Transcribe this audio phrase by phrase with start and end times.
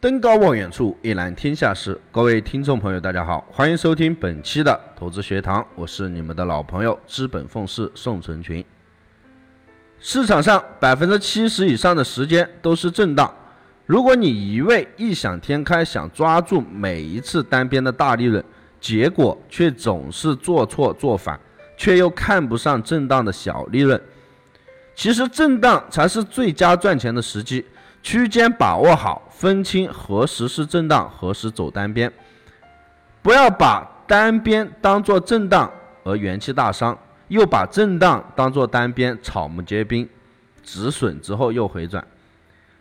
[0.00, 2.00] 登高望远处，一览天下事。
[2.12, 8.64] 各位听众朋友，大家好，欢迎收听本期的投资学堂，我是你们的老朋友资本奉仕宋成群。
[9.98, 13.34] 市场上百分之七十以上的时间都是震荡，
[13.86, 18.44] 如果你一味异想天开，想抓住每一次单边的大利润，
[18.80, 21.40] 结果却总是做错做反，
[21.76, 24.00] 却又看不上震荡的小利润。
[24.94, 27.66] 其实震荡才是最佳赚钱的时机。
[28.02, 32.10] 区间把握好，分清何时是震荡，何时走单边，
[33.20, 35.70] 不要把单边当做震荡
[36.04, 36.96] 而元气大伤，
[37.28, 40.08] 又把震荡当做单边草木皆兵，
[40.62, 42.02] 止损之后又回转。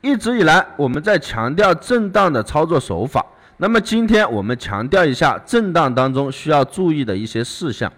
[0.00, 3.24] 一直以来我们在强调震荡的操作手法，
[3.58, 7.92] 那么今天我们强调一下震荡当中需要注意的一些事项。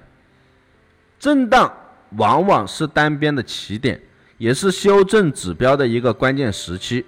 [1.20, 1.72] 震荡
[2.16, 4.00] 往往是单边的起点。
[4.42, 7.06] 也是修正指标的一个关键时期，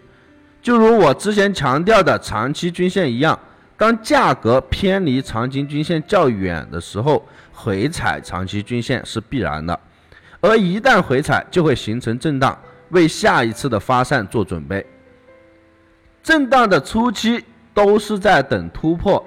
[0.62, 3.36] 就如我之前强调的长期均线一样，
[3.76, 9.76] 当价格偏离长期均线较远的时候，回踩长期均线是必然的，
[10.40, 12.56] 而一旦回踩，就会形成震荡，
[12.90, 14.86] 为下一次的发散做准备。
[16.22, 19.20] 震荡的初期都是在等突破，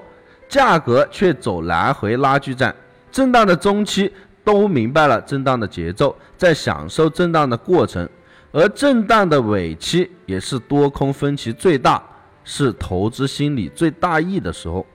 [0.47, 2.71] 价格却走来回拉锯战；
[3.11, 4.09] 震荡的中期。
[4.47, 8.07] 都明白了震荡的节奏，在享受震荡的过程，
[8.53, 12.01] 而震荡的尾期也是多空分歧最大，
[12.45, 14.85] 是投资心理最大意的时候。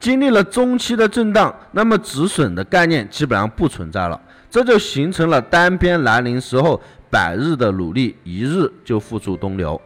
[0.00, 6.80] 经历了中期的震荡，那么止损的概念基本上不存在了，这就形成了单边来临时候，
[7.10, 9.78] 百日的努力一日就付诸东流。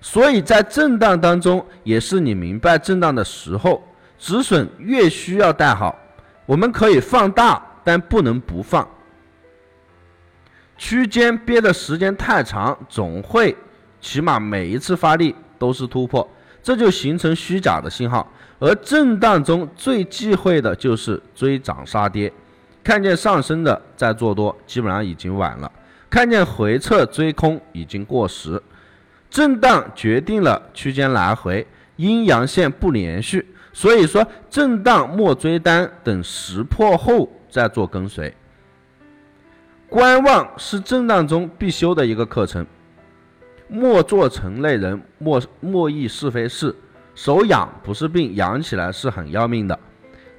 [0.00, 3.82] 所以在震荡当中，也是你明白震荡的时候，
[4.16, 5.98] 止损越需要带好。
[6.46, 8.88] 我们可以放大，但不能不放。
[10.76, 13.56] 区间憋的时间太长，总会
[14.00, 16.28] 起码每一次发力都是突破，
[16.62, 18.30] 这就形成虚假的信号。
[18.58, 22.32] 而震荡中最忌讳的就是追涨杀跌，
[22.82, 25.70] 看见上升的在做多，基本上已经晚了；
[26.10, 28.62] 看见回撤追空已经过时。
[29.30, 33.53] 震荡决定了区间来回，阴阳线不连续。
[33.76, 38.32] 所以说，震荡莫追单，等识破后再做跟随。
[39.88, 42.64] 观望是震荡中必修的一个课程。
[43.66, 46.74] 莫做成类人，莫莫议是非事。
[47.16, 49.76] 手痒不是病，痒起来是很要命的。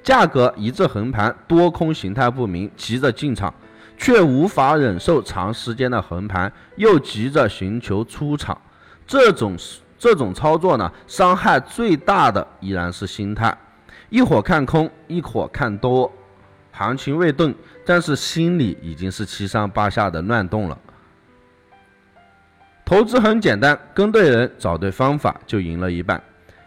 [0.02, 3.52] 价格一致横盘，多空形态不明，急着进场，
[3.98, 8.58] 却无法忍受长时间的横盘，又急着寻求出场，
[9.06, 9.54] 这种。
[9.98, 13.56] 这种操作呢，伤害最大的依然是心态。
[14.08, 16.10] 一会儿看空，一会儿看多，
[16.70, 17.52] 行情未动，
[17.84, 20.78] 但是心里已经是七上八下的乱动了。
[22.84, 26.22] 投资很简单，跟对人，找对方法，就赢了一半。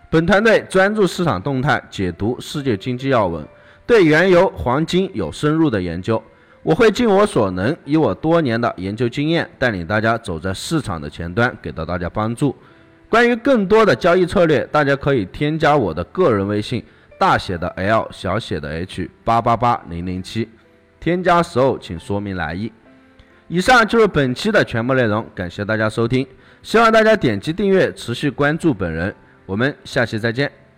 [0.09, 3.47] 本团队专注市场动态，解读世界经济要闻，
[3.85, 6.21] 对原油、黄金有深入的研究。
[6.61, 12.53] 我会尽我所能，以我多年的研究经验，带领大家走在市场的前端，给到大家帮助。
[13.09, 16.83] 关于更多的交易策略，大家可以添加我的个人微信，
[17.17, 20.47] 大写的 L 小写的 H 八八八零零七。
[20.99, 22.71] 添加时候请说明来意。
[23.47, 26.27] 以上就是本期的全部内容，感谢大家收听，
[26.61, 29.13] 希望大家点击订阅，持续关注本人。
[29.47, 30.68] 我们下期再见。